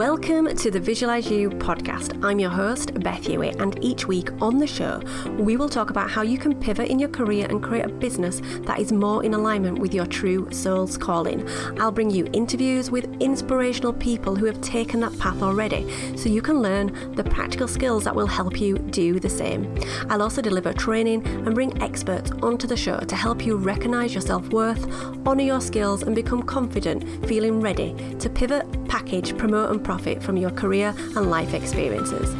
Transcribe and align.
Welcome 0.00 0.56
to 0.56 0.70
the 0.70 0.80
Visualize 0.80 1.30
You 1.30 1.50
podcast. 1.50 2.24
I'm 2.24 2.38
your 2.38 2.48
host, 2.48 2.94
Beth 3.00 3.26
Hewitt, 3.26 3.60
and 3.60 3.78
each 3.84 4.08
week 4.08 4.30
on 4.40 4.56
the 4.56 4.66
show, 4.66 5.02
we 5.38 5.58
will 5.58 5.68
talk 5.68 5.90
about 5.90 6.10
how 6.10 6.22
you 6.22 6.38
can 6.38 6.58
pivot 6.58 6.88
in 6.88 6.98
your 6.98 7.10
career 7.10 7.46
and 7.50 7.62
create 7.62 7.84
a 7.84 7.90
business 7.90 8.40
that 8.62 8.78
is 8.78 8.92
more 8.92 9.22
in 9.22 9.34
alignment 9.34 9.78
with 9.78 9.92
your 9.92 10.06
true 10.06 10.50
soul's 10.52 10.96
calling. 10.96 11.46
I'll 11.78 11.92
bring 11.92 12.08
you 12.08 12.30
interviews 12.32 12.90
with 12.90 13.14
inspirational 13.20 13.92
people 13.92 14.34
who 14.34 14.46
have 14.46 14.62
taken 14.62 15.00
that 15.00 15.18
path 15.18 15.42
already 15.42 16.16
so 16.16 16.30
you 16.30 16.40
can 16.40 16.62
learn 16.62 17.14
the 17.14 17.24
practical 17.24 17.68
skills 17.68 18.04
that 18.04 18.16
will 18.16 18.26
help 18.26 18.58
you 18.58 18.78
do 18.78 19.20
the 19.20 19.28
same. 19.28 19.70
I'll 20.08 20.22
also 20.22 20.40
deliver 20.40 20.72
training 20.72 21.26
and 21.26 21.54
bring 21.54 21.82
experts 21.82 22.30
onto 22.42 22.66
the 22.66 22.74
show 22.74 23.00
to 23.00 23.16
help 23.16 23.44
you 23.44 23.58
recognize 23.58 24.14
your 24.14 24.22
self 24.22 24.48
worth, 24.48 24.82
honor 25.26 25.42
your 25.42 25.60
skills, 25.60 26.04
and 26.04 26.14
become 26.14 26.42
confident, 26.42 27.26
feeling 27.26 27.60
ready 27.60 27.94
to 28.18 28.30
pivot, 28.30 28.66
package, 28.88 29.36
promote, 29.36 29.70
and 29.70 29.89
profit 29.90 30.22
from 30.22 30.36
your 30.36 30.52
career 30.52 30.94
and 31.16 31.30
life 31.30 31.52
experiences. 31.52 32.32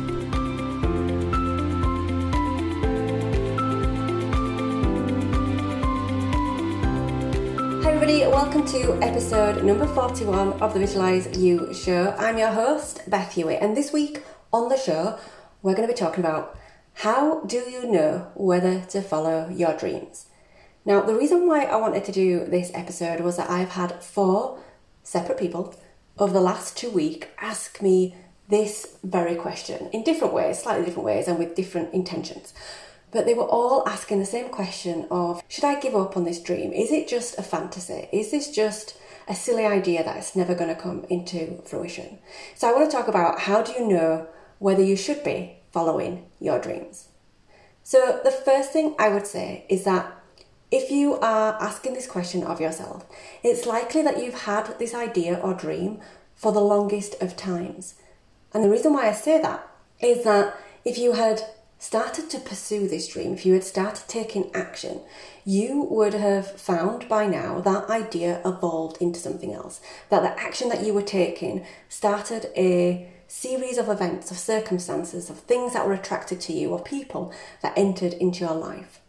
Hi, 7.83 7.91
everybody, 7.91 8.21
welcome 8.21 8.65
to 8.67 8.97
episode 9.03 9.65
number 9.65 9.85
41 9.85 10.63
of 10.63 10.75
the 10.75 10.79
Visualize 10.79 11.37
You 11.37 11.75
show. 11.75 12.15
I'm 12.17 12.39
your 12.39 12.53
host, 12.53 13.03
Beth 13.11 13.33
Hewitt, 13.33 13.61
and 13.61 13.77
this 13.77 13.93
week 13.93 14.23
on 14.53 14.69
the 14.69 14.77
show, 14.77 15.19
we're 15.61 15.75
going 15.75 15.89
to 15.89 15.93
be 15.93 15.99
talking 15.99 16.25
about 16.25 16.57
how 17.03 17.41
do 17.41 17.57
you 17.57 17.91
know 17.91 18.31
whether 18.35 18.83
to 18.91 19.03
follow 19.03 19.49
your 19.49 19.77
dreams? 19.77 20.27
Now, 20.85 21.01
the 21.01 21.17
reason 21.17 21.49
why 21.49 21.65
I 21.65 21.75
wanted 21.75 22.05
to 22.05 22.13
do 22.13 22.45
this 22.45 22.71
episode 22.75 23.23
was 23.23 23.39
that 23.39 23.51
I've 23.51 23.71
had 23.71 24.05
four 24.05 24.61
separate 25.03 25.39
people 25.39 25.75
over 26.21 26.35
the 26.35 26.41
last 26.41 26.77
two 26.77 26.91
weeks 26.91 27.27
ask 27.41 27.81
me 27.81 28.15
this 28.49 28.99
very 29.03 29.35
question 29.35 29.89
in 29.93 30.05
different 30.05 30.35
ways, 30.35 30.63
slightly 30.63 30.85
different 30.85 31.07
ways, 31.07 31.27
and 31.27 31.39
with 31.39 31.55
different 31.55 31.95
intentions. 31.95 32.53
But 33.11 33.25
they 33.27 33.35
were 33.35 33.45
all 33.45 33.89
asking 33.89 34.21
the 34.21 34.27
same 34.27 34.51
question 34.51 35.07
of 35.11 35.43
should 35.49 35.65
I 35.65 35.81
give 35.81 35.97
up 35.97 36.17
on 36.17 36.25
this 36.25 36.41
dream? 36.41 36.73
Is 36.73 36.93
it 36.93 37.09
just 37.09 37.39
a 37.39 37.43
fantasy? 37.43 38.09
Is 38.13 38.31
this 38.31 38.55
just 38.55 38.97
a 39.27 39.35
silly 39.35 39.65
idea 39.65 40.05
that's 40.05 40.37
never 40.37 40.55
going 40.55 40.75
to 40.75 40.81
come 40.81 41.05
into 41.09 41.61
fruition? 41.65 42.19
So 42.55 42.69
I 42.69 42.73
want 42.73 42.91
to 42.91 42.97
talk 42.97 43.09
about 43.09 43.41
how 43.41 43.63
do 43.63 43.73
you 43.73 43.89
know 43.89 44.29
whether 44.59 44.83
you 44.83 44.97
should 44.97 45.25
be 45.25 45.57
following 45.73 46.27
your 46.39 46.61
dreams? 46.61 47.09
So 47.83 48.21
the 48.23 48.31
first 48.31 48.73
thing 48.73 48.95
I 48.99 49.09
would 49.09 49.27
say 49.27 49.65
is 49.69 49.85
that 49.85 50.20
if 50.71 50.91
you 50.91 51.17
are 51.17 51.61
asking 51.61 51.95
this 51.95 52.07
question 52.07 52.45
of 52.45 52.61
yourself, 52.61 53.05
it's 53.43 53.67
likely 53.67 54.03
that 54.03 54.23
you've 54.23 54.43
had 54.43 54.79
this 54.79 54.95
idea 54.95 55.37
or 55.37 55.53
dream 55.53 56.01
for 56.35 56.53
the 56.53 56.61
longest 56.61 57.21
of 57.21 57.37
times. 57.37 57.95
And 58.55 58.63
the 58.63 58.71
reason 58.71 58.93
why 58.93 59.09
I 59.09 59.13
say 59.13 59.41
that 59.41 59.69
is 60.01 60.25
that 60.25 60.57
if 60.85 60.97
you 60.97 61.13
had 61.13 61.43
started 61.79 62.31
to 62.31 62.39
pursue 62.39 62.87
this 62.87 63.09
dream, 63.09 63.33
if 63.33 63.45
you 63.45 63.55
had 63.55 63.65
started 63.65 64.07
taking 64.07 64.51
action, 64.55 65.01
you 65.45 65.87
would 65.91 66.15
have 66.15 66.61
found 66.61 67.09
by 67.09 67.27
now 67.27 67.61
that 67.61 67.91
idea 67.91 68.41
evolved 68.45 68.99
into 69.01 69.19
something 69.19 69.53
else. 69.53 69.81
That 70.09 70.23
the 70.23 70.41
action 70.41 70.69
that 70.69 70.85
you 70.85 70.95
were 70.95 71.03
taking 71.03 71.67
started 71.89 72.51
a 72.57 73.11
series 73.27 73.79
of 73.79 73.89
events, 73.89 74.31
of 74.31 74.39
circumstances, 74.39 75.31
of 75.31 75.41
things 75.41 75.73
that 75.73 75.87
were 75.87 75.95
attracted 75.95 76.41
to 76.43 76.53
you, 76.53 76.71
or 76.71 76.83
people 76.83 77.33
that 77.63 77.77
entered 77.77 78.13
into 78.15 78.45
your 78.45 78.55
life 78.55 79.00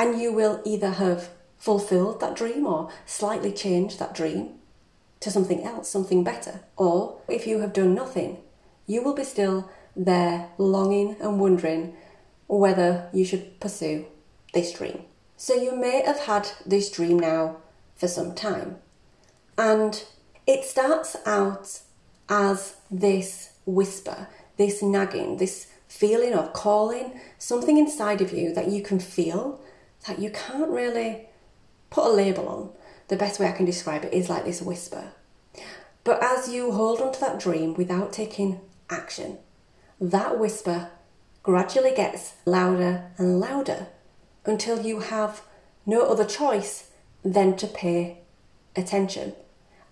and 0.00 0.18
you 0.18 0.32
will 0.32 0.62
either 0.64 0.92
have 0.92 1.28
fulfilled 1.58 2.20
that 2.20 2.34
dream 2.34 2.64
or 2.64 2.90
slightly 3.04 3.52
changed 3.52 3.98
that 3.98 4.14
dream 4.14 4.48
to 5.20 5.30
something 5.30 5.62
else, 5.62 5.90
something 5.90 6.24
better. 6.24 6.60
Or 6.78 7.20
if 7.28 7.46
you 7.46 7.60
have 7.60 7.74
done 7.74 7.94
nothing, 7.94 8.38
you 8.86 9.02
will 9.02 9.12
be 9.14 9.24
still 9.24 9.70
there 9.94 10.48
longing 10.56 11.16
and 11.20 11.38
wondering 11.38 11.94
whether 12.48 13.10
you 13.12 13.26
should 13.26 13.60
pursue 13.60 14.06
this 14.54 14.72
dream. 14.72 15.02
So 15.36 15.52
you 15.52 15.76
may 15.76 16.02
have 16.06 16.20
had 16.20 16.48
this 16.64 16.90
dream 16.90 17.18
now 17.18 17.58
for 17.94 18.08
some 18.08 18.34
time. 18.34 18.78
And 19.58 20.02
it 20.46 20.64
starts 20.64 21.14
out 21.26 21.80
as 22.30 22.76
this 22.90 23.50
whisper, 23.66 24.28
this 24.56 24.82
nagging, 24.82 25.36
this 25.36 25.66
feeling 25.88 26.32
of 26.32 26.54
calling, 26.54 27.20
something 27.36 27.76
inside 27.76 28.22
of 28.22 28.32
you 28.32 28.54
that 28.54 28.68
you 28.68 28.80
can 28.80 28.98
feel 28.98 29.59
that 30.06 30.18
you 30.18 30.30
can't 30.30 30.70
really 30.70 31.26
put 31.90 32.06
a 32.06 32.14
label 32.14 32.48
on. 32.48 32.70
The 33.08 33.16
best 33.16 33.40
way 33.40 33.48
I 33.48 33.52
can 33.52 33.66
describe 33.66 34.04
it 34.04 34.12
is 34.12 34.30
like 34.30 34.44
this 34.44 34.62
whisper. 34.62 35.12
But 36.04 36.22
as 36.22 36.48
you 36.48 36.72
hold 36.72 37.00
on 37.00 37.12
to 37.12 37.20
that 37.20 37.40
dream 37.40 37.74
without 37.74 38.12
taking 38.12 38.60
action, 38.88 39.38
that 40.00 40.38
whisper 40.38 40.90
gradually 41.42 41.92
gets 41.94 42.34
louder 42.46 43.10
and 43.18 43.40
louder 43.40 43.88
until 44.44 44.80
you 44.80 45.00
have 45.00 45.42
no 45.84 46.02
other 46.02 46.24
choice 46.24 46.90
than 47.24 47.56
to 47.56 47.66
pay 47.66 48.18
attention. 48.76 49.34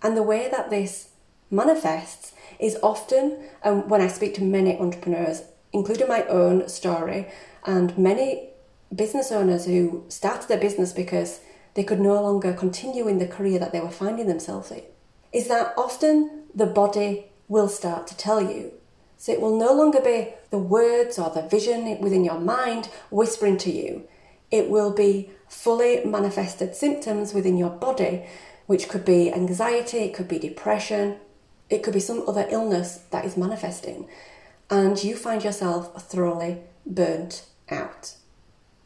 And 0.01 0.15
the 0.15 0.23
way 0.23 0.49
that 0.49 0.69
this 0.69 1.09
manifests 1.51 2.33
is 2.59 2.77
often, 2.81 3.37
and 3.63 3.89
when 3.89 4.01
I 4.01 4.07
speak 4.07 4.33
to 4.35 4.43
many 4.43 4.77
entrepreneurs, 4.77 5.43
including 5.71 6.07
my 6.07 6.23
own 6.25 6.67
story, 6.67 7.27
and 7.65 7.97
many 7.97 8.49
business 8.93 9.31
owners 9.31 9.65
who 9.65 10.03
started 10.07 10.47
their 10.47 10.59
business 10.59 10.93
because 10.93 11.39
they 11.75 11.83
could 11.83 11.99
no 11.99 12.21
longer 12.21 12.53
continue 12.53 13.07
in 13.07 13.19
the 13.19 13.27
career 13.27 13.59
that 13.59 13.71
they 13.71 13.79
were 13.79 13.89
finding 13.89 14.27
themselves 14.27 14.71
in 14.71 14.83
is 15.31 15.47
that 15.47 15.73
often 15.77 16.43
the 16.53 16.65
body 16.65 17.25
will 17.47 17.67
start 17.67 18.07
to 18.07 18.17
tell 18.17 18.41
you. 18.41 18.73
So 19.17 19.31
it 19.31 19.41
will 19.41 19.57
no 19.57 19.73
longer 19.73 19.99
be 19.99 20.33
the 20.49 20.57
words 20.57 21.19
or 21.19 21.29
the 21.29 21.47
vision 21.47 21.99
within 21.99 22.23
your 22.23 22.39
mind 22.39 22.89
whispering 23.11 23.57
to 23.59 23.71
you. 23.71 24.07
It 24.49 24.69
will 24.69 24.91
be 24.91 25.31
fully 25.47 26.03
manifested 26.05 26.75
symptoms 26.75 27.33
within 27.33 27.57
your 27.57 27.69
body, 27.69 28.25
which 28.65 28.87
could 28.87 29.03
be 29.03 29.31
anxiety, 29.31 29.99
it 29.99 30.13
could 30.13 30.27
be 30.27 30.39
depression, 30.39 31.17
it 31.69 31.83
could 31.83 31.93
be 31.93 31.99
some 31.99 32.23
other 32.27 32.47
illness 32.49 33.03
that 33.11 33.25
is 33.25 33.35
manifesting. 33.35 34.07
And 34.69 35.03
you 35.03 35.15
find 35.15 35.43
yourself 35.43 36.01
thoroughly 36.01 36.61
burnt 36.85 37.45
out. 37.69 38.15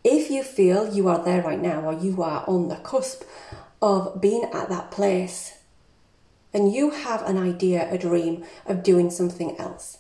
If 0.04 0.30
you 0.30 0.44
feel 0.44 0.94
you 0.94 1.08
are 1.08 1.24
there 1.24 1.42
right 1.42 1.62
now 1.62 1.82
or 1.82 1.94
you 1.94 2.22
are 2.22 2.44
on 2.48 2.68
the 2.68 2.76
cusp 2.76 3.24
of 3.82 4.20
being 4.20 4.44
at 4.54 4.70
that 4.70 4.92
place 4.92 5.58
and 6.54 6.74
you 6.74 6.92
have 6.92 7.22
an 7.24 7.38
idea, 7.38 7.92
a 7.92 7.98
dream 7.98 8.44
of 8.66 8.84
doing 8.84 9.10
something 9.10 9.58
else, 9.58 10.00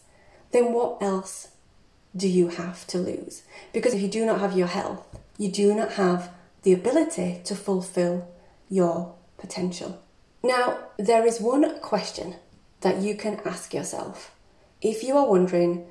then 0.51 0.73
what 0.73 1.01
else 1.01 1.49
do 2.15 2.27
you 2.27 2.49
have 2.49 2.85
to 2.87 2.97
lose? 2.97 3.43
Because 3.71 3.93
if 3.93 4.01
you 4.01 4.07
do 4.07 4.25
not 4.25 4.39
have 4.39 4.57
your 4.57 4.67
health, 4.67 5.07
you 5.37 5.49
do 5.49 5.73
not 5.73 5.93
have 5.93 6.29
the 6.63 6.73
ability 6.73 7.41
to 7.45 7.55
fulfill 7.55 8.27
your 8.69 9.15
potential. 9.37 10.01
Now, 10.43 10.79
there 10.97 11.25
is 11.25 11.39
one 11.39 11.79
question 11.79 12.35
that 12.81 12.97
you 12.97 13.15
can 13.15 13.39
ask 13.45 13.73
yourself 13.73 14.35
if 14.81 15.01
you 15.01 15.17
are 15.17 15.27
wondering, 15.27 15.87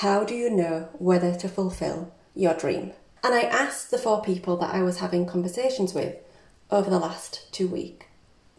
how 0.00 0.24
do 0.24 0.34
you 0.34 0.48
know 0.48 0.88
whether 0.98 1.34
to 1.34 1.48
fulfill 1.48 2.12
your 2.34 2.54
dream? 2.54 2.92
And 3.22 3.34
I 3.34 3.42
asked 3.42 3.90
the 3.90 3.98
four 3.98 4.22
people 4.22 4.56
that 4.58 4.74
I 4.74 4.82
was 4.82 4.98
having 4.98 5.26
conversations 5.26 5.92
with 5.92 6.16
over 6.70 6.88
the 6.88 6.98
last 6.98 7.52
two 7.52 7.68
weeks 7.68 8.06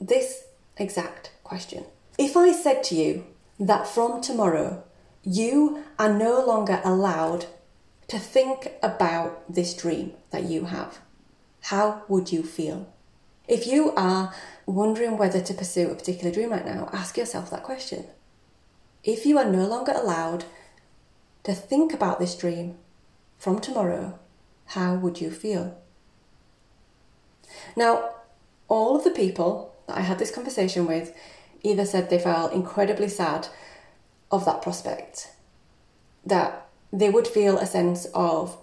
this 0.02 0.46
exact 0.78 1.32
question. 1.44 1.86
If 2.18 2.36
I 2.36 2.52
said 2.52 2.84
to 2.86 2.96
you 2.96 3.26
that 3.60 3.88
from 3.88 4.22
tomorrow 4.22 4.84
you 5.24 5.84
are 6.00 6.12
no 6.12 6.44
longer 6.44 6.82
allowed 6.84 7.46
to 8.08 8.18
think 8.18 8.72
about 8.82 9.54
this 9.54 9.76
dream 9.76 10.14
that 10.32 10.44
you 10.44 10.66
have, 10.66 11.00
how 11.62 12.04
would 12.08 12.32
you 12.32 12.44
feel? 12.44 12.92
If 13.48 13.68
you 13.68 13.92
are 13.96 14.34
wondering 14.66 15.18
whether 15.18 15.42
to 15.42 15.54
pursue 15.54 15.92
a 15.92 15.96
particular 15.96 16.32
dream 16.32 16.50
right 16.50 16.66
now, 16.66 16.90
ask 16.92 17.18
yourself 17.18 17.52
that 17.52 17.64
question. 17.64 18.06
If 19.04 19.26
you 19.26 19.38
are 19.38 19.46
no 19.46 19.68
longer 19.68 19.94
allowed 19.94 20.46
to 21.44 21.54
think 21.54 21.94
about 21.94 22.20
this 22.20 22.36
dream 22.36 22.78
from 23.38 23.60
tomorrow, 23.60 24.20
how 24.74 24.96
would 24.96 25.20
you 25.20 25.30
feel? 25.30 25.78
Now, 27.76 28.16
all 28.70 28.96
of 28.96 29.04
the 29.04 29.12
people 29.12 29.76
that 29.88 29.98
I 29.98 30.02
had 30.02 30.18
this 30.18 30.34
conversation 30.34 30.86
with 30.86 31.14
either 31.62 31.86
said 31.86 32.10
they 32.10 32.20
felt 32.20 32.54
incredibly 32.54 33.10
sad 33.10 33.50
of 34.32 34.46
that 34.46 34.62
prospect, 34.62 35.32
that 36.26 36.70
they 36.94 37.10
would 37.10 37.28
feel 37.28 37.58
a 37.58 37.66
sense 37.66 38.06
of 38.14 38.58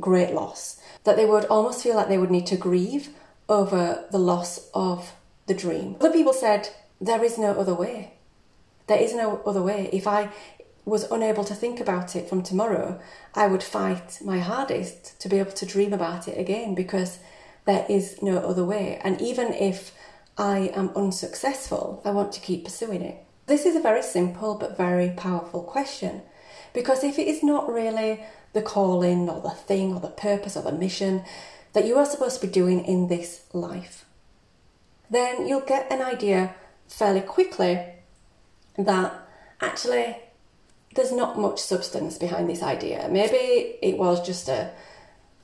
great 0.00 0.34
loss, 0.34 0.80
that 1.04 1.16
they 1.16 1.24
would 1.24 1.44
almost 1.44 1.84
feel 1.84 1.94
like 1.94 2.08
they 2.08 2.18
would 2.18 2.32
need 2.32 2.46
to 2.48 2.56
grieve 2.56 3.10
over 3.48 4.06
the 4.10 4.18
loss 4.18 4.68
of 4.74 5.12
the 5.46 5.54
dream. 5.54 5.96
Other 6.00 6.12
people 6.12 6.32
said, 6.32 6.68
There 7.00 7.22
is 7.22 7.38
no 7.38 7.52
other 7.52 7.74
way. 7.74 8.14
There 8.88 9.00
is 9.00 9.14
no 9.14 9.40
other 9.46 9.62
way. 9.62 9.88
If 9.92 10.08
I 10.08 10.30
was 10.88 11.10
unable 11.10 11.44
to 11.44 11.54
think 11.54 11.80
about 11.80 12.16
it 12.16 12.28
from 12.28 12.42
tomorrow, 12.42 13.00
I 13.34 13.46
would 13.46 13.62
fight 13.62 14.18
my 14.24 14.38
hardest 14.38 15.20
to 15.20 15.28
be 15.28 15.38
able 15.38 15.52
to 15.52 15.66
dream 15.66 15.92
about 15.92 16.28
it 16.28 16.38
again 16.38 16.74
because 16.74 17.18
there 17.64 17.84
is 17.88 18.22
no 18.22 18.38
other 18.38 18.64
way. 18.64 19.00
And 19.04 19.20
even 19.20 19.52
if 19.52 19.92
I 20.36 20.70
am 20.74 20.90
unsuccessful, 20.96 22.00
I 22.04 22.10
want 22.10 22.32
to 22.32 22.40
keep 22.40 22.64
pursuing 22.64 23.02
it. 23.02 23.24
This 23.46 23.66
is 23.66 23.76
a 23.76 23.80
very 23.80 24.02
simple 24.02 24.54
but 24.54 24.76
very 24.76 25.10
powerful 25.10 25.62
question 25.62 26.22
because 26.72 27.02
if 27.02 27.18
it 27.18 27.26
is 27.26 27.42
not 27.42 27.72
really 27.72 28.22
the 28.52 28.62
calling 28.62 29.28
or 29.28 29.40
the 29.40 29.50
thing 29.50 29.94
or 29.94 30.00
the 30.00 30.08
purpose 30.08 30.56
or 30.56 30.62
the 30.62 30.72
mission 30.72 31.22
that 31.72 31.86
you 31.86 31.96
are 31.98 32.06
supposed 32.06 32.40
to 32.40 32.46
be 32.46 32.52
doing 32.52 32.84
in 32.84 33.08
this 33.08 33.44
life, 33.52 34.04
then 35.10 35.46
you'll 35.46 35.60
get 35.60 35.90
an 35.90 36.02
idea 36.02 36.54
fairly 36.86 37.20
quickly 37.20 37.84
that 38.76 39.12
actually 39.60 40.16
there's 40.98 41.12
not 41.12 41.38
much 41.38 41.60
substance 41.60 42.18
behind 42.18 42.50
this 42.50 42.62
idea. 42.62 43.08
Maybe 43.10 43.76
it 43.80 43.96
was 43.96 44.24
just 44.26 44.48
a 44.48 44.72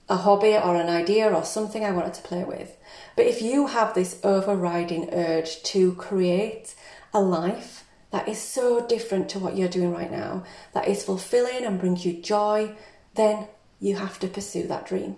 a 0.09 0.17
hobby 0.17 0.55
or 0.55 0.77
an 0.77 0.89
idea 0.89 1.33
or 1.33 1.45
something 1.45 1.83
I 1.83 1.91
wanted 1.91 2.13
to 2.15 2.23
play 2.23 2.45
with. 2.45 2.77
But 3.17 3.27
if 3.27 3.41
you 3.41 3.69
have 3.69 3.95
this 3.95 4.21
overriding 4.23 5.09
urge 5.13 5.63
to 5.63 5.95
create 5.95 6.75
a 7.15 7.21
life 7.21 7.85
that 8.11 8.29
is 8.29 8.39
so 8.39 8.87
different 8.87 9.31
to 9.31 9.39
what 9.39 9.57
you're 9.57 9.69
doing 9.69 9.93
right 9.93 10.11
now, 10.11 10.45
that 10.75 10.89
is 10.89 11.05
fulfilling 11.05 11.65
and 11.65 11.81
brings 11.81 12.05
you 12.05 12.21
joy, 12.21 12.75
then 13.15 13.49
you 13.81 13.97
have 13.97 14.19
to 14.19 14.29
pursue 14.29 14.67
that 14.67 14.87
dream. 14.87 15.17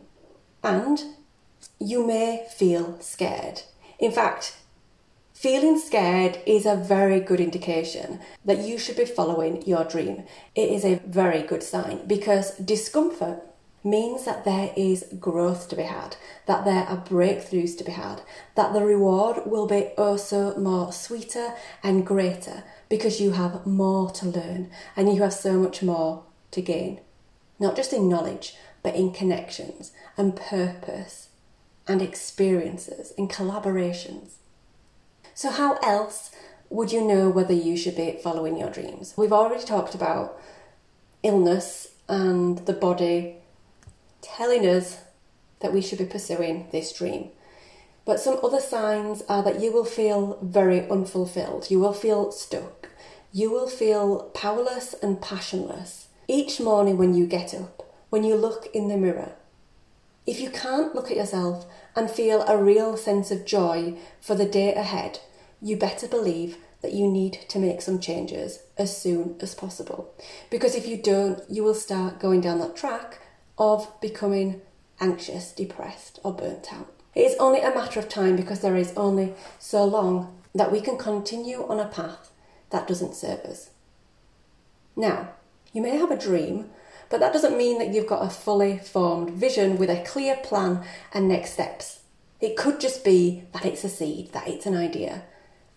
And 0.63 1.03
you 1.81 2.07
may 2.07 2.47
feel 2.57 3.01
scared. 3.01 3.63
In 3.99 4.13
fact, 4.13 4.57
feeling 5.37 5.79
scared 5.79 6.39
is 6.47 6.65
a 6.65 6.75
very 6.75 7.21
good 7.21 7.41
indication 7.41 8.19
that 8.43 8.61
you 8.67 8.79
should 8.79 8.97
be 8.97 9.05
following 9.05 9.63
your 9.67 9.85
dream. 9.85 10.25
It 10.55 10.71
is 10.71 10.83
a 10.83 11.03
very 11.05 11.43
good 11.43 11.63
sign 11.63 12.07
because 12.07 12.57
discomfort 12.57 13.43
means 13.85 14.25
that 14.25 14.47
there 14.47 14.73
is 14.77 15.05
growth 15.21 15.69
to 15.69 15.77
be 15.77 15.83
had, 15.83 16.17
that 16.47 16.65
there 16.65 16.85
are 16.85 16.97
breakthroughs 16.97 17.77
to 17.77 17.85
be 17.85 17.93
had, 17.93 18.23
that 18.55 18.73
the 18.73 18.83
reward 18.83 19.43
will 19.45 19.67
be 19.67 19.89
also 19.99 20.57
more 20.57 20.91
sweeter 20.91 21.53
and 21.83 22.07
greater 22.07 22.65
because 22.89 23.21
you 23.21 23.33
have 23.33 23.67
more 23.67 24.11
to 24.11 24.27
learn 24.27 24.71
and 24.97 25.15
you 25.15 25.23
have 25.23 25.35
so 25.35 25.59
much 25.59 25.83
more 25.83 26.25
to 26.51 26.63
gain. 26.63 26.99
Not 27.61 27.77
just 27.77 27.93
in 27.93 28.09
knowledge, 28.09 28.57
but 28.83 28.95
in 28.95 29.13
connections 29.13 29.93
and 30.17 30.35
purpose 30.35 31.29
and 31.87 32.01
experiences 32.01 33.13
and 33.19 33.31
collaborations. 33.31 34.37
So, 35.37 35.51
how 35.51 35.75
else 35.83 36.31
would 36.71 36.93
you 36.93 37.07
know 37.07 37.29
whether 37.29 37.53
you 37.53 37.77
should 37.77 37.95
be 37.95 38.19
following 38.23 38.59
your 38.59 38.71
dreams? 38.71 39.13
We've 39.19 39.35
already 39.35 39.67
talked 39.67 39.95
about 39.95 40.41
illness 41.23 41.89
and 42.09 42.57
the 42.65 42.73
body 42.73 43.37
telling 44.23 44.67
us 44.67 45.03
that 45.61 45.75
we 45.75 45.83
should 45.83 45.99
be 45.99 46.07
pursuing 46.07 46.69
this 46.73 46.91
dream. 46.91 47.33
But 48.07 48.19
some 48.19 48.39
other 48.43 48.61
signs 48.61 49.23
are 49.29 49.43
that 49.43 49.61
you 49.61 49.75
will 49.75 49.85
feel 49.85 50.39
very 50.41 50.89
unfulfilled, 50.89 51.71
you 51.71 51.81
will 51.81 51.93
feel 51.93 52.33
stuck, 52.33 52.89
you 53.31 53.51
will 53.51 53.69
feel 53.69 54.31
powerless 54.33 54.95
and 55.03 55.21
passionless 55.21 56.09
each 56.29 56.61
morning 56.61 56.97
when 56.97 57.13
you 57.13 57.27
get 57.27 57.53
up, 57.53 57.83
when 58.09 58.25
you 58.25 58.37
look 58.37 58.69
in 58.73 58.89
the 58.89 58.97
mirror. 58.97 59.33
If 60.27 60.41
you 60.41 60.51
can't 60.51 60.95
look 60.95 61.11
at 61.11 61.17
yourself 61.17 61.67
and 61.95 62.11
feel 62.11 62.43
a 62.43 62.63
real 62.63 62.97
sense 62.97 63.31
of 63.31 63.45
joy 63.45 63.97
for 64.21 64.35
the 64.35 64.45
day 64.45 64.75
ahead, 64.75 65.21
you 65.63 65.77
better 65.77 66.09
believe 66.09 66.59
that 66.83 66.93
you 66.93 67.09
need 67.09 67.39
to 67.49 67.59
make 67.59 67.81
some 67.81 68.01
changes 68.01 68.61
as 68.77 68.97
soon 68.97 69.37
as 69.41 69.55
possible. 69.55 70.13
Because 70.51 70.75
if 70.75 70.87
you 70.87 70.97
don't, 70.97 71.41
you 71.49 71.63
will 71.63 71.75
start 71.75 72.21
going 72.21 72.41
down 72.41 72.59
that 72.59 72.77
track 72.77 73.21
of 73.57 73.89
becoming 74.01 74.61
anxious, 75.01 75.53
depressed, 75.53 76.19
or 76.23 76.35
burnt 76.35 76.73
out. 76.73 76.93
It 77.15 77.21
is 77.21 77.37
only 77.39 77.61
a 77.61 77.75
matter 77.75 77.99
of 77.99 78.09
time 78.09 78.37
because 78.37 78.61
there 78.61 78.77
is 78.77 78.93
only 78.97 79.35
so 79.59 79.85
long 79.85 80.39
that 80.55 80.73
we 80.73 80.81
can 80.81 80.99
continue 80.99 81.67
on 81.67 81.81
a 81.81 81.89
path 81.89 82.31
that 82.71 82.87
doesn't 82.87 83.15
serve 83.15 83.41
us. 83.41 83.71
Now, 84.95 85.31
you 85.73 85.83
may 85.83 85.97
have 85.97 86.11
a 86.11 86.19
dream, 86.19 86.71
but 87.09 87.21
that 87.21 87.33
doesn't 87.33 87.57
mean 87.57 87.79
that 87.79 87.93
you've 87.93 88.07
got 88.07 88.25
a 88.25 88.31
fully 88.31 88.79
formed 88.79 89.31
vision 89.31 89.79
with 89.79 89.91
a 89.91 90.05
clear 90.05 90.37
plan 90.37 90.85
and 91.13 91.29
next 91.29 91.53
steps. 91.53 92.01
It 92.41 92.57
could 92.57 92.81
just 92.81 93.05
be 93.05 93.45
that 93.53 93.65
it's 93.65 93.85
a 93.85 93.89
seed, 93.89 94.33
that 94.33 94.49
it's 94.49 94.67
an 94.67 94.77
idea, 94.77 95.25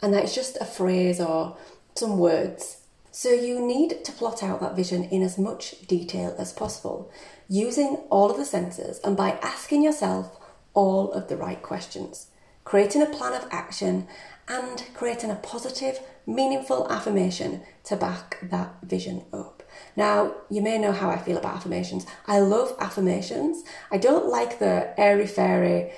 and 0.02 0.14
that 0.14 0.24
it's 0.24 0.36
just 0.36 0.58
a 0.60 0.66
phrase 0.66 1.20
or 1.22 1.58
some 1.96 2.18
words. 2.18 2.82
So 3.12 3.32
you 3.32 3.60
need 3.60 4.04
to 4.06 4.12
plot 4.12 4.44
out 4.44 4.62
that 4.62 4.76
vision 4.76 5.04
in 5.06 5.24
as 5.24 5.38
much 5.38 5.82
detail 5.88 6.36
as 6.38 6.54
possible 6.54 7.12
using 7.48 7.96
all 8.10 8.30
of 8.30 8.38
the 8.38 8.46
senses 8.46 9.00
and 9.04 9.18
by 9.18 9.32
asking 9.42 9.84
yourself 9.84 10.38
all 10.74 11.12
of 11.12 11.28
the 11.28 11.36
right 11.36 11.62
questions, 11.62 12.28
creating 12.70 13.02
a 13.02 13.06
plan 13.08 13.34
of 13.34 13.48
action 13.50 14.08
and 14.48 14.86
creating 14.94 15.32
a 15.32 15.36
positive, 15.36 16.00
meaningful 16.28 16.88
affirmation 16.92 17.64
to 17.84 17.96
back 17.96 18.38
that 18.44 18.72
vision 18.84 19.26
up. 19.34 19.64
Now, 19.96 20.36
you 20.52 20.62
may 20.62 20.78
know 20.78 20.92
how 20.92 21.10
I 21.10 21.18
feel 21.18 21.38
about 21.38 21.56
affirmations. 21.56 22.06
I 22.28 22.42
love 22.42 22.76
affirmations. 22.80 23.64
I 23.92 23.98
don't 23.98 24.28
like 24.28 24.60
the 24.60 24.94
airy 25.00 25.26
fairy 25.26 25.94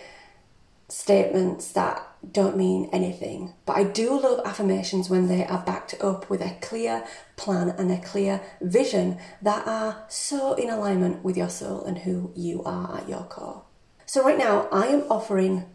statements 0.87 1.73
that 1.73 2.07
don't 2.31 2.55
mean 2.55 2.89
anything. 2.93 3.51
But 3.65 3.75
I 3.75 3.83
do 3.83 4.17
love 4.17 4.39
affirmations 4.45 5.09
when 5.09 5.27
they 5.27 5.45
are 5.45 5.65
backed 5.65 5.95
up 5.99 6.29
with 6.29 6.39
a 6.39 6.55
clear 6.61 7.03
plan 7.35 7.67
and 7.77 7.91
a 7.91 7.99
clear 7.99 8.39
vision 8.61 9.17
that 9.41 9.67
are 9.67 10.05
so 10.07 10.53
in 10.53 10.69
alignment 10.69 11.21
with 11.21 11.35
your 11.35 11.49
soul 11.49 11.83
and 11.83 11.97
who 11.97 12.31
you 12.33 12.63
are 12.63 12.99
at 12.99 13.09
your 13.09 13.23
core. 13.23 13.63
So, 14.05 14.23
right 14.23 14.37
now, 14.37 14.69
I 14.71 14.87
am 14.87 15.03
offering 15.09 15.65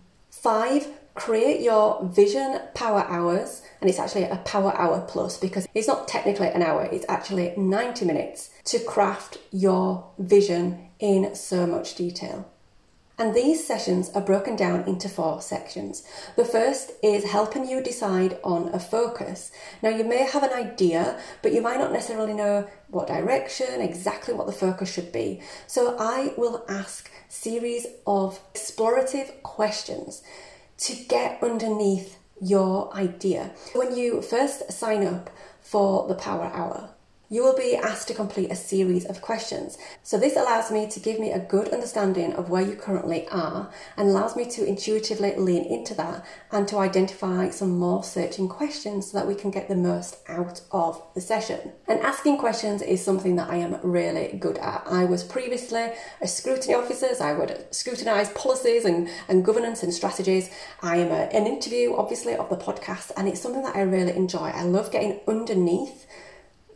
five 0.43 0.87
create 1.15 1.63
your 1.63 2.05
vision 2.05 2.61
power 2.75 3.01
hours 3.09 3.63
and 3.81 3.89
it's 3.89 3.99
actually 3.99 4.25
a 4.25 4.37
power 4.45 4.77
hour 4.77 5.01
plus 5.09 5.39
because 5.39 5.67
it's 5.75 5.89
not 5.89 6.07
technically 6.07 6.49
an 6.49 6.63
hour 6.63 6.87
it's 6.93 7.07
actually 7.09 7.55
90 7.57 8.05
minutes 8.05 8.51
to 8.65 8.79
craft 8.79 9.39
your 9.51 10.11
vision 10.19 10.89
in 10.99 11.35
so 11.35 11.67
much 11.67 11.95
detail 11.95 12.47
and 13.19 13.35
these 13.35 13.67
sessions 13.67 14.11
are 14.11 14.21
broken 14.21 14.57
down 14.57 14.85
into 14.87 15.09
four 15.09 15.41
sections. 15.41 16.03
The 16.37 16.45
first 16.45 16.93
is 17.03 17.25
helping 17.25 17.67
you 17.67 17.83
decide 17.83 18.39
on 18.45 18.69
a 18.75 18.79
focus. 18.79 19.51
Now, 19.83 19.89
you 19.89 20.05
may 20.05 20.25
have 20.25 20.43
an 20.43 20.53
idea, 20.53 21.19
but 21.41 21.55
you 21.55 21.63
might 21.63 21.79
not 21.79 21.93
necessarily 21.93 22.35
know 22.35 22.69
what 22.89 23.07
direction, 23.07 23.81
exactly 23.81 24.35
what 24.35 24.47
the 24.47 24.53
focus 24.53 24.93
should 24.93 25.13
be. 25.13 25.41
So, 25.67 25.97
I 25.99 26.35
will 26.37 26.65
ask 26.69 27.11
series 27.29 27.87
of 28.07 28.39
explorative 28.53 29.43
questions 29.43 30.23
to 30.79 30.95
get 30.95 31.43
underneath 31.43 32.19
your 32.41 32.95
idea. 32.95 33.53
When 33.75 33.97
you 33.97 34.21
first 34.21 34.71
sign 34.71 35.07
up 35.07 35.31
for 35.63 36.07
the 36.07 36.15
Power 36.15 36.51
Hour, 36.53 36.91
you 37.29 37.43
will 37.43 37.57
be 37.57 37.75
asked 37.75 38.09
to 38.09 38.15
complete 38.15 38.51
a 38.51 38.57
series 38.57 39.05
of 39.05 39.21
questions. 39.21 39.79
So, 40.03 40.19
this 40.19 40.37
allows 40.37 40.71
me 40.71 40.89
to 40.89 41.01
give 41.01 41.19
me 41.19 41.33
a 41.33 41.39
good 41.39 41.69
understanding 41.69 42.33
of 42.35 42.51
where 42.51 42.63
you 42.63 42.77
currently 42.77 43.27
are 43.29 43.71
and 43.97 44.09
allows 44.09 44.37
me 44.37 44.49
to 44.51 44.65
intuitively 44.65 45.35
lean 45.37 45.65
into 45.65 45.95
that 45.95 46.25
and 46.53 46.69
to 46.69 46.79
identify 46.79 47.51
some 47.51 47.79
more 47.79 48.05
searching 48.05 48.49
questions 48.49 49.11
so 49.11 49.19
that 49.19 49.27
we 49.27 49.35
can 49.35 49.51
get 49.51 49.69
the 49.69 49.77
most 49.77 50.19
out 50.29 50.61
of 50.71 51.03
the 51.15 51.21
session. 51.21 51.73
And 51.89 52.01
asking 52.01 52.39
questions 52.39 52.83
is 52.83 53.05
something 53.05 53.37
that 53.37 53.51
I 53.51 53.57
am 53.57 53.79
really 53.83 54.39
good 54.39 54.59
at. 54.59 54.85
I 54.87 55.05
was 55.05 55.25
previously 55.25 55.93
a 56.21 56.29
scrutiny 56.29 56.75
officer, 56.75 57.15
so 57.15 57.25
I 57.25 57.33
would 57.33 57.67
scrutinise 57.71 58.31
policies 58.31 58.85
and, 58.85 59.09
and 59.29 59.45
governance 59.45 59.83
and 59.83 59.93
strategies. 59.93 60.51
I 60.83 60.97
am 60.97 61.11
a, 61.11 61.29
an 61.37 61.47
interview, 61.47 61.95
obviously, 61.97 62.35
of 62.35 62.49
the 62.51 62.57
podcast, 62.57 63.11
and 63.17 63.27
it's 63.29 63.41
something 63.41 63.63
that 63.63 63.77
I 63.77 63.83
really 63.83 64.15
enjoy. 64.17 64.51
I 64.55 64.63
love 64.63 64.93
getting 64.93 65.21
underneath 65.27 66.07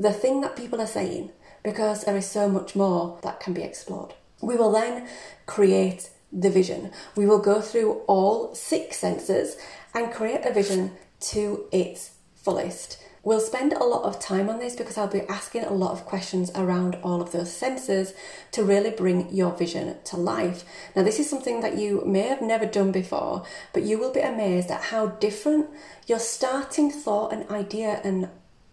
the 0.01 0.13
thing 0.13 0.41
that 0.41 0.57
people 0.57 0.81
are 0.81 0.87
saying 0.87 1.31
because 1.63 2.05
there 2.05 2.17
is 2.17 2.27
so 2.27 2.49
much 2.49 2.75
more 2.75 3.19
that 3.23 3.39
can 3.39 3.53
be 3.53 3.63
explored. 3.63 4.15
We 4.41 4.57
will 4.57 4.73
then 4.73 5.07
create 5.45 6.09
the 6.33 6.49
vision. 6.49 6.91
We 7.17 7.27
will 7.27 7.39
go 7.39 7.61
through 7.61 8.01
all 8.07 8.55
six 8.55 8.97
senses 8.97 9.59
and 9.95 10.11
create 10.13 10.47
a 10.47 10.55
vision 10.55 10.93
to 11.33 11.67
its 11.71 12.13
fullest. 12.35 13.05
We'll 13.23 13.41
spend 13.41 13.75
a 13.75 13.85
lot 13.85 14.05
of 14.05 14.19
time 14.19 14.49
on 14.49 14.59
this 14.59 14.75
because 14.75 14.97
I'll 14.97 15.07
be 15.07 15.29
asking 15.29 15.65
a 15.65 15.75
lot 15.75 15.93
of 15.93 16.07
questions 16.07 16.51
around 16.55 16.97
all 17.03 17.21
of 17.21 17.33
those 17.33 17.53
senses 17.53 18.15
to 18.53 18.65
really 18.65 18.89
bring 18.89 19.29
your 19.31 19.53
vision 19.53 19.97
to 20.05 20.17
life. 20.17 20.65
Now, 20.97 21.03
this 21.03 21.21
is 21.21 21.29
something 21.29 21.61
that 21.61 21.77
you 21.77 22.03
may 22.07 22.23
have 22.23 22.41
never 22.41 22.65
done 22.65 22.93
before, 22.93 23.45
but 23.75 23.83
you 23.83 23.99
will 23.99 24.13
be 24.13 24.21
amazed 24.21 24.71
at 24.71 24.85
how 24.85 25.09
different 25.09 25.69
your 26.07 26.19
starting 26.19 26.91
thought 26.91 27.35
and 27.35 27.51
idea 27.51 28.01
and 28.03 28.31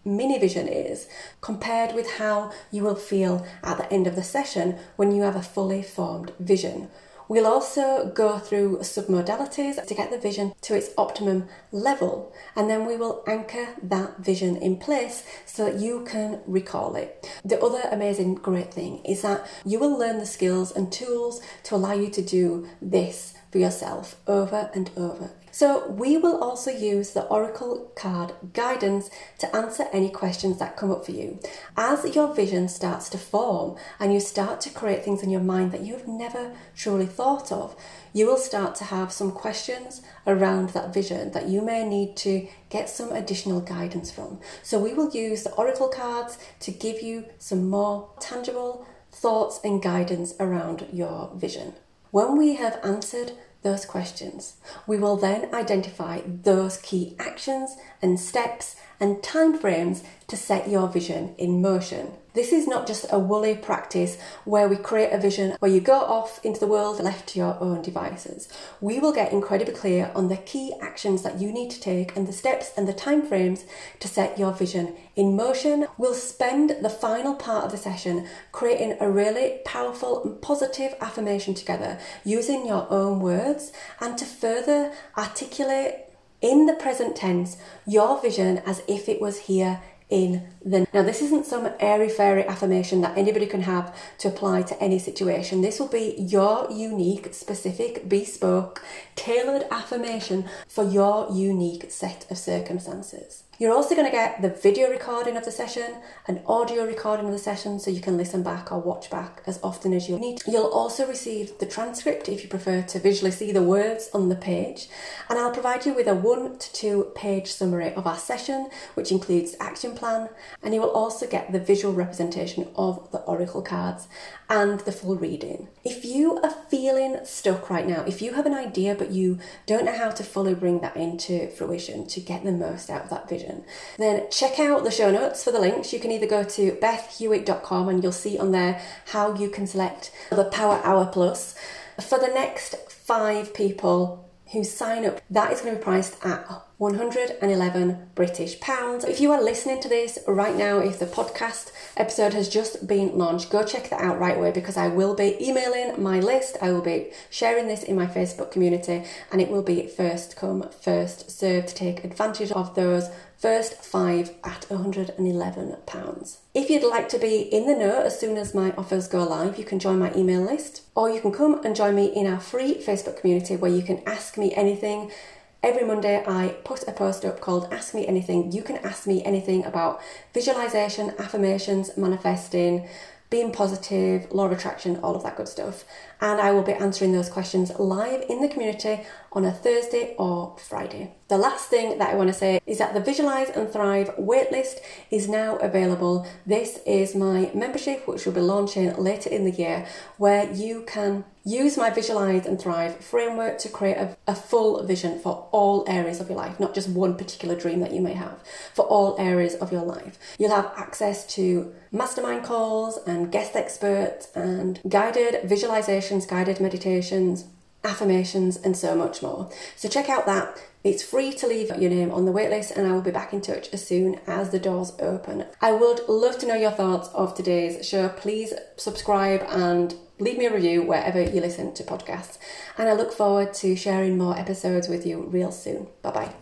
mini 0.08 0.38
vision 0.38 0.66
is 0.66 1.06
compared 1.40 1.94
with 1.94 2.18
how 2.18 2.50
you 2.70 2.82
will 2.82 2.94
feel 2.94 3.46
at 3.62 3.78
the 3.78 3.92
end 3.92 4.06
of 4.06 4.16
the 4.16 4.22
session 4.22 4.76
when 4.96 5.14
you 5.14 5.22
have 5.22 5.36
a 5.36 5.42
fully 5.42 5.82
formed 5.82 6.32
vision. 6.40 6.88
We'll 7.28 7.46
also 7.46 8.10
go 8.14 8.38
through 8.38 8.78
submodalities 8.78 9.84
to 9.86 9.94
get 9.94 10.10
the 10.10 10.16
vision 10.16 10.54
to 10.62 10.74
its 10.74 10.88
optimum 10.96 11.46
level, 11.70 12.32
and 12.56 12.70
then 12.70 12.86
we 12.86 12.96
will 12.96 13.22
anchor 13.26 13.68
that 13.82 14.16
vision 14.18 14.56
in 14.56 14.78
place 14.78 15.24
so 15.44 15.66
that 15.66 15.78
you 15.78 16.06
can 16.06 16.40
recall 16.46 16.96
it. 16.96 17.30
The 17.44 17.62
other 17.62 17.82
amazing 17.92 18.36
great 18.36 18.72
thing 18.72 19.04
is 19.04 19.20
that 19.22 19.46
you 19.66 19.78
will 19.78 19.98
learn 19.98 20.18
the 20.18 20.26
skills 20.26 20.72
and 20.72 20.90
tools 20.90 21.42
to 21.64 21.74
allow 21.74 21.92
you 21.92 22.08
to 22.08 22.22
do 22.22 22.66
this 22.80 23.34
for 23.52 23.58
yourself 23.58 24.16
over 24.26 24.70
and 24.74 24.90
over 24.96 25.30
So, 25.58 25.88
we 25.88 26.16
will 26.16 26.40
also 26.40 26.70
use 26.70 27.10
the 27.10 27.24
Oracle 27.24 27.90
card 27.96 28.32
guidance 28.52 29.10
to 29.38 29.56
answer 29.56 29.86
any 29.92 30.08
questions 30.08 30.60
that 30.60 30.76
come 30.76 30.92
up 30.92 31.04
for 31.04 31.10
you. 31.10 31.40
As 31.76 32.14
your 32.14 32.32
vision 32.32 32.68
starts 32.68 33.08
to 33.08 33.18
form 33.18 33.76
and 33.98 34.14
you 34.14 34.20
start 34.20 34.60
to 34.60 34.70
create 34.70 35.04
things 35.04 35.20
in 35.20 35.30
your 35.30 35.40
mind 35.40 35.72
that 35.72 35.80
you've 35.80 36.06
never 36.06 36.54
truly 36.76 37.06
thought 37.06 37.50
of, 37.50 37.74
you 38.12 38.24
will 38.24 38.36
start 38.36 38.76
to 38.76 38.84
have 38.84 39.10
some 39.10 39.32
questions 39.32 40.00
around 40.28 40.68
that 40.68 40.94
vision 40.94 41.32
that 41.32 41.48
you 41.48 41.60
may 41.60 41.82
need 41.82 42.16
to 42.18 42.46
get 42.70 42.88
some 42.88 43.10
additional 43.10 43.60
guidance 43.60 44.12
from. 44.12 44.38
So, 44.62 44.78
we 44.78 44.94
will 44.94 45.10
use 45.10 45.42
the 45.42 45.54
Oracle 45.54 45.88
cards 45.88 46.38
to 46.60 46.70
give 46.70 47.02
you 47.02 47.24
some 47.40 47.68
more 47.68 48.10
tangible 48.20 48.86
thoughts 49.10 49.58
and 49.64 49.82
guidance 49.82 50.34
around 50.38 50.86
your 50.92 51.32
vision. 51.34 51.74
When 52.12 52.38
we 52.38 52.54
have 52.54 52.80
answered 52.84 53.32
those 53.62 53.84
questions, 53.84 54.56
we 54.86 54.96
will 54.96 55.16
then 55.16 55.52
identify 55.54 56.20
those 56.26 56.76
key 56.78 57.14
actions 57.18 57.76
and 58.00 58.18
steps 58.18 58.76
and 59.00 59.16
timeframes 59.18 60.02
to 60.28 60.36
set 60.36 60.68
your 60.68 60.88
vision 60.88 61.34
in 61.38 61.62
motion. 61.62 62.12
This 62.34 62.52
is 62.52 62.68
not 62.68 62.86
just 62.86 63.06
a 63.10 63.18
woolly 63.18 63.56
practice 63.56 64.16
where 64.44 64.68
we 64.68 64.76
create 64.76 65.12
a 65.12 65.18
vision 65.18 65.56
where 65.58 65.70
you 65.70 65.80
go 65.80 65.98
off 65.98 66.44
into 66.44 66.60
the 66.60 66.68
world 66.68 67.02
left 67.02 67.30
to 67.30 67.38
your 67.38 67.56
own 67.60 67.82
devices. 67.82 68.48
We 68.80 69.00
will 69.00 69.12
get 69.12 69.32
incredibly 69.32 69.74
clear 69.74 70.12
on 70.14 70.28
the 70.28 70.36
key 70.36 70.72
actions 70.80 71.22
that 71.22 71.40
you 71.40 71.50
need 71.50 71.70
to 71.70 71.80
take 71.80 72.14
and 72.16 72.28
the 72.28 72.32
steps 72.32 72.70
and 72.76 72.86
the 72.86 72.92
timeframes 72.92 73.64
to 73.98 74.06
set 74.06 74.38
your 74.38 74.52
vision 74.52 74.94
in 75.16 75.34
motion. 75.34 75.88
We'll 75.96 76.14
spend 76.14 76.76
the 76.80 76.90
final 76.90 77.34
part 77.34 77.64
of 77.64 77.72
the 77.72 77.76
session 77.76 78.28
creating 78.52 78.98
a 79.00 79.10
really 79.10 79.60
powerful 79.64 80.22
and 80.22 80.40
positive 80.40 80.94
affirmation 81.00 81.54
together 81.54 81.98
using 82.24 82.66
your 82.66 82.86
own 82.88 83.20
words 83.20 83.72
and 84.00 84.16
to 84.18 84.24
further 84.24 84.92
articulate 85.16 86.07
in 86.40 86.66
the 86.66 86.74
present 86.74 87.16
tense 87.16 87.56
your 87.86 88.20
vision 88.20 88.58
as 88.66 88.82
if 88.86 89.08
it 89.08 89.20
was 89.20 89.40
here 89.40 89.80
in 90.08 90.42
the 90.64 90.86
now 90.94 91.02
this 91.02 91.20
isn't 91.20 91.44
some 91.44 91.68
airy 91.80 92.08
fairy 92.08 92.44
affirmation 92.46 93.02
that 93.02 93.16
anybody 93.18 93.46
can 93.46 93.62
have 93.62 93.94
to 94.16 94.28
apply 94.28 94.62
to 94.62 94.82
any 94.82 94.98
situation. 94.98 95.60
This 95.60 95.78
will 95.78 95.88
be 95.88 96.14
your 96.18 96.70
unique 96.70 97.34
specific 97.34 98.08
bespoke 98.08 98.82
tailored 99.16 99.64
affirmation 99.70 100.46
for 100.66 100.84
your 100.84 101.30
unique 101.30 101.90
set 101.90 102.26
of 102.30 102.38
circumstances 102.38 103.44
you're 103.58 103.74
also 103.74 103.96
going 103.96 104.06
to 104.06 104.12
get 104.12 104.40
the 104.40 104.50
video 104.50 104.88
recording 104.88 105.36
of 105.36 105.44
the 105.44 105.50
session, 105.50 105.96
an 106.28 106.40
audio 106.46 106.84
recording 106.86 107.26
of 107.26 107.32
the 107.32 107.38
session 107.38 107.80
so 107.80 107.90
you 107.90 108.00
can 108.00 108.16
listen 108.16 108.44
back 108.44 108.70
or 108.70 108.78
watch 108.78 109.10
back 109.10 109.42
as 109.48 109.58
often 109.64 109.92
as 109.92 110.08
you 110.08 110.16
need. 110.16 110.40
You'll 110.46 110.70
also 110.70 111.08
receive 111.08 111.58
the 111.58 111.66
transcript 111.66 112.28
if 112.28 112.44
you 112.44 112.48
prefer 112.48 112.82
to 112.82 113.00
visually 113.00 113.32
see 113.32 113.50
the 113.50 113.62
words 113.62 114.10
on 114.14 114.28
the 114.28 114.36
page. 114.36 114.88
And 115.28 115.40
I'll 115.40 115.50
provide 115.50 115.84
you 115.84 115.92
with 115.92 116.06
a 116.06 116.14
one 116.14 116.56
to 116.56 116.72
two 116.72 117.10
page 117.16 117.48
summary 117.48 117.92
of 117.94 118.06
our 118.06 118.16
session, 118.16 118.70
which 118.94 119.10
includes 119.10 119.56
action 119.58 119.96
plan. 119.96 120.28
And 120.62 120.72
you 120.72 120.80
will 120.80 120.92
also 120.92 121.26
get 121.26 121.50
the 121.50 121.58
visual 121.58 121.92
representation 121.92 122.68
of 122.76 123.10
the 123.10 123.18
oracle 123.22 123.62
cards 123.62 124.06
and 124.50 124.80
the 124.80 124.92
full 124.92 125.16
reading. 125.16 125.68
If 125.84 126.04
you 126.04 126.38
are 126.38 126.50
feeling 126.50 127.18
stuck 127.24 127.68
right 127.68 127.86
now, 127.86 128.02
if 128.06 128.22
you 128.22 128.34
have 128.34 128.46
an 128.46 128.54
idea 128.54 128.94
but 128.94 129.10
you 129.10 129.38
don't 129.66 129.84
know 129.84 129.96
how 129.96 130.10
to 130.10 130.24
fully 130.24 130.54
bring 130.54 130.80
that 130.80 130.96
into 130.96 131.48
fruition 131.48 132.06
to 132.08 132.20
get 132.20 132.44
the 132.44 132.52
most 132.52 132.88
out 132.88 133.04
of 133.04 133.10
that 133.10 133.28
vision, 133.28 133.64
then 133.98 134.30
check 134.30 134.58
out 134.58 134.84
the 134.84 134.90
show 134.90 135.10
notes 135.10 135.44
for 135.44 135.52
the 135.52 135.60
links. 135.60 135.92
You 135.92 136.00
can 136.00 136.12
either 136.12 136.26
go 136.26 136.44
to 136.44 136.72
bethhewitt.com 136.72 137.88
and 137.88 138.02
you'll 138.02 138.12
see 138.12 138.38
on 138.38 138.52
there 138.52 138.80
how 139.06 139.34
you 139.34 139.50
can 139.50 139.66
select 139.66 140.10
the 140.30 140.44
Power 140.44 140.80
Hour 140.84 141.06
Plus. 141.06 141.54
For 142.00 142.18
the 142.18 142.28
next 142.28 142.74
five 142.90 143.52
people 143.52 144.30
who 144.52 144.64
sign 144.64 145.04
up, 145.04 145.20
that 145.30 145.52
is 145.52 145.60
going 145.60 145.74
to 145.74 145.78
be 145.78 145.84
priced 145.84 146.24
at 146.24 146.46
111 146.78 148.10
British 148.14 148.60
pounds. 148.60 149.04
If 149.04 149.20
you 149.20 149.32
are 149.32 149.42
listening 149.42 149.80
to 149.80 149.88
this 149.88 150.16
right 150.28 150.54
now, 150.54 150.78
if 150.78 151.00
the 151.00 151.06
podcast 151.06 151.72
episode 151.96 152.34
has 152.34 152.48
just 152.48 152.86
been 152.86 153.18
launched, 153.18 153.50
go 153.50 153.64
check 153.64 153.90
that 153.90 154.00
out 154.00 154.20
right 154.20 154.36
away 154.36 154.52
because 154.52 154.76
I 154.76 154.86
will 154.86 155.16
be 155.16 155.36
emailing 155.44 156.00
my 156.00 156.20
list. 156.20 156.56
I 156.62 156.70
will 156.70 156.80
be 156.80 157.10
sharing 157.30 157.66
this 157.66 157.82
in 157.82 157.96
my 157.96 158.06
Facebook 158.06 158.52
community 158.52 159.02
and 159.32 159.40
it 159.40 159.50
will 159.50 159.64
be 159.64 159.88
first 159.88 160.36
come, 160.36 160.70
first 160.70 161.32
served 161.32 161.66
to 161.68 161.74
take 161.74 162.04
advantage 162.04 162.52
of 162.52 162.76
those 162.76 163.10
first 163.38 163.82
five 163.82 164.34
at 164.44 164.62
£111. 164.68 166.36
If 166.54 166.70
you'd 166.70 166.88
like 166.88 167.08
to 167.08 167.18
be 167.18 167.40
in 167.40 167.66
the 167.66 167.76
know 167.76 168.02
as 168.02 168.18
soon 168.18 168.36
as 168.36 168.54
my 168.54 168.72
offers 168.78 169.08
go 169.08 169.24
live, 169.24 169.58
you 169.58 169.64
can 169.64 169.80
join 169.80 169.98
my 169.98 170.14
email 170.14 170.42
list 170.42 170.82
or 170.94 171.10
you 171.10 171.20
can 171.20 171.32
come 171.32 171.64
and 171.64 171.74
join 171.74 171.96
me 171.96 172.06
in 172.06 172.28
our 172.28 172.40
free 172.40 172.74
Facebook 172.74 173.20
community 173.20 173.56
where 173.56 173.70
you 173.70 173.82
can 173.82 174.00
ask 174.06 174.38
me 174.38 174.54
anything. 174.54 175.10
Every 175.60 175.84
Monday, 175.84 176.22
I 176.24 176.54
put 176.62 176.86
a 176.86 176.92
post 176.92 177.24
up 177.24 177.40
called 177.40 177.72
Ask 177.72 177.92
Me 177.92 178.06
Anything. 178.06 178.52
You 178.52 178.62
can 178.62 178.76
ask 178.76 179.08
me 179.08 179.24
anything 179.24 179.64
about 179.64 180.00
visualization, 180.32 181.12
affirmations, 181.18 181.96
manifesting, 181.96 182.88
being 183.28 183.50
positive, 183.50 184.30
law 184.30 184.46
of 184.46 184.52
attraction, 184.52 184.98
all 185.02 185.16
of 185.16 185.24
that 185.24 185.36
good 185.36 185.48
stuff. 185.48 185.84
And 186.20 186.40
I 186.40 186.52
will 186.52 186.62
be 186.62 186.72
answering 186.72 187.12
those 187.12 187.28
questions 187.28 187.76
live 187.76 188.24
in 188.28 188.40
the 188.40 188.48
community 188.48 189.00
on 189.32 189.44
a 189.44 189.52
Thursday 189.52 190.14
or 190.16 190.56
Friday. 190.58 191.14
The 191.26 191.36
last 191.36 191.68
thing 191.68 191.98
that 191.98 192.10
I 192.10 192.14
want 192.14 192.28
to 192.28 192.34
say 192.34 192.60
is 192.64 192.78
that 192.78 192.94
the 192.94 193.00
Visualize 193.00 193.50
and 193.50 193.68
Thrive 193.68 194.14
waitlist 194.16 194.76
is 195.10 195.28
now 195.28 195.56
available. 195.56 196.26
This 196.46 196.78
is 196.86 197.16
my 197.16 197.50
membership, 197.52 198.06
which 198.06 198.24
will 198.24 198.32
be 198.32 198.40
launching 198.40 198.94
later 198.96 199.28
in 199.28 199.44
the 199.44 199.50
year, 199.50 199.86
where 200.18 200.50
you 200.52 200.84
can 200.86 201.24
use 201.48 201.78
my 201.78 201.88
Visualize 201.88 202.44
and 202.44 202.60
Thrive 202.60 203.02
framework 203.02 203.58
to 203.60 203.68
create 203.68 203.96
a, 203.96 204.16
a, 204.26 204.34
full 204.34 204.82
vision 204.82 205.18
for 205.18 205.48
all 205.50 205.84
areas 205.88 206.20
of 206.20 206.28
your 206.28 206.36
life, 206.36 206.60
not 206.60 206.74
just 206.74 206.90
one 206.90 207.16
particular 207.16 207.56
dream 207.56 207.80
that 207.80 207.92
you 207.92 208.02
may 208.02 208.12
have, 208.12 208.42
for 208.74 208.84
all 208.84 209.16
areas 209.18 209.54
of 209.54 209.72
your 209.72 209.84
life. 209.84 210.18
You'll 210.38 210.54
have 210.54 210.72
access 210.76 211.26
to 211.34 211.72
mastermind 211.90 212.44
calls 212.44 212.98
and 213.06 213.32
guest 213.32 213.56
experts 213.56 214.28
and 214.34 214.78
guided 214.88 215.42
visualizations, 215.48 216.28
guided 216.28 216.60
meditations 216.60 217.46
affirmations, 217.84 218.56
and 218.56 218.76
so 218.76 218.94
much 218.94 219.22
more. 219.22 219.48
So 219.76 219.88
check 219.88 220.08
out 220.08 220.26
that. 220.26 220.60
It's 220.84 221.02
free 221.02 221.32
to 221.32 221.46
leave 221.46 221.68
your 221.76 221.90
name 221.90 222.10
on 222.10 222.24
the 222.24 222.32
waitlist, 222.32 222.76
and 222.76 222.86
I 222.86 222.92
will 222.92 223.02
be 223.02 223.10
back 223.10 223.32
in 223.32 223.40
touch 223.40 223.68
as 223.72 223.86
soon 223.86 224.20
as 224.26 224.50
the 224.50 224.58
doors 224.58 224.92
open. 224.98 225.46
I 225.60 225.72
would 225.72 226.00
love 226.08 226.38
to 226.38 226.46
know 226.46 226.54
your 226.54 226.70
thoughts 226.70 227.08
of 227.08 227.34
today's 227.34 227.86
show. 227.86 228.08
Please 228.08 228.52
subscribe 228.76 229.44
and 229.48 229.94
leave 230.18 230.38
me 230.38 230.46
a 230.46 230.54
review 230.54 230.82
wherever 230.82 231.20
you 231.20 231.40
listen 231.40 231.72
to 231.74 231.82
podcasts. 231.82 232.38
And 232.76 232.88
I 232.88 232.92
look 232.92 233.12
forward 233.12 233.54
to 233.54 233.76
sharing 233.76 234.18
more 234.18 234.38
episodes 234.38 234.88
with 234.88 235.06
you 235.06 235.22
real 235.22 235.52
soon. 235.52 235.88
Bye 236.02 236.10
bye. 236.10 236.34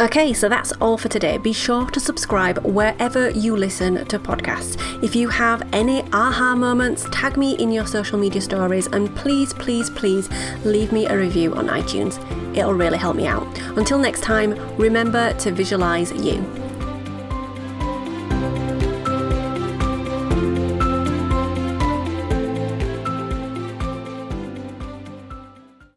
Okay, 0.00 0.32
so 0.32 0.48
that's 0.48 0.72
all 0.80 0.98
for 0.98 1.08
today. 1.08 1.38
Be 1.38 1.52
sure 1.52 1.88
to 1.90 2.00
subscribe 2.00 2.58
wherever 2.64 3.30
you 3.30 3.56
listen 3.56 4.04
to 4.06 4.18
podcasts. 4.18 4.76
If 5.00 5.14
you 5.14 5.28
have 5.28 5.62
any 5.72 6.02
aha 6.12 6.56
moments, 6.56 7.06
tag 7.12 7.36
me 7.36 7.54
in 7.54 7.70
your 7.70 7.86
social 7.86 8.18
media 8.18 8.40
stories 8.40 8.88
and 8.88 9.14
please, 9.14 9.54
please, 9.54 9.90
please 9.90 10.28
leave 10.64 10.90
me 10.90 11.06
a 11.06 11.16
review 11.16 11.54
on 11.54 11.68
iTunes. 11.68 12.18
It'll 12.56 12.74
really 12.74 12.98
help 12.98 13.16
me 13.16 13.28
out. 13.28 13.46
Until 13.76 13.98
next 13.98 14.22
time, 14.22 14.58
remember 14.76 15.34
to 15.34 15.52
visualize 15.52 16.10
you. 16.12 16.61